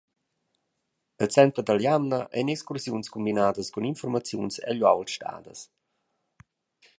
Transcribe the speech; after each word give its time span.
El 1.25 1.29
center 1.35 1.65
dall’jamna 1.67 2.19
ein 2.37 2.51
excursiuns 2.55 3.11
cumbinadas 3.13 3.67
cun 3.73 3.89
informaziuns 3.93 4.55
egl 4.71 4.81
uaul 4.85 5.05
stadas. 5.15 5.59